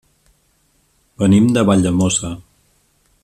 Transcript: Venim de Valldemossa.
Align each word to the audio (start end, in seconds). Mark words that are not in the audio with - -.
Venim 1.23 1.51
de 1.57 1.65
Valldemossa. 1.71 2.35